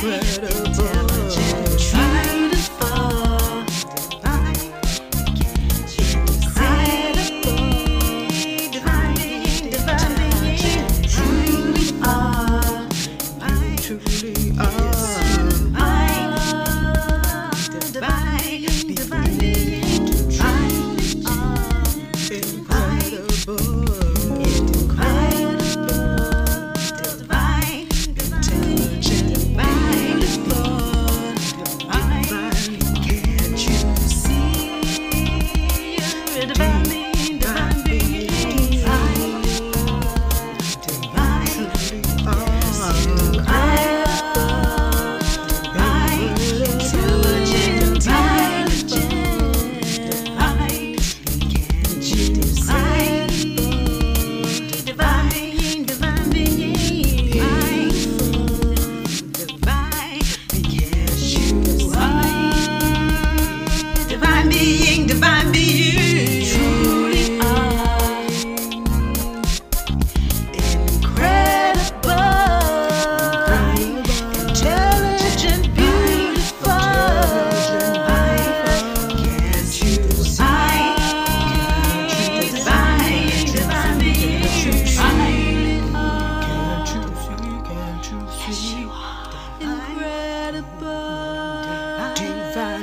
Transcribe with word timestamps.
Incredible. 0.00 0.97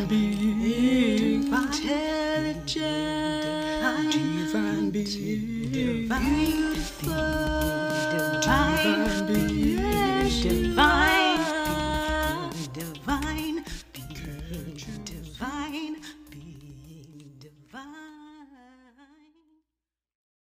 divine 0.08 0.62
being, 0.62 1.48
intelligent, 1.48 2.76
divine 4.12 4.90
being, 4.92 6.08
beautiful, 6.08 7.14
divine 8.12 9.28
being, 9.28 10.42
divine. 10.42 10.95